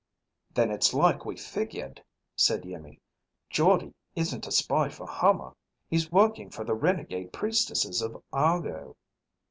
[0.51, 2.03] "Then it's like we figured,"
[2.35, 2.99] said Iimmi.
[3.51, 5.53] "Jordde isn't a spy for Hama.
[5.91, 8.97] He's working for the renegade priestesses of Argo."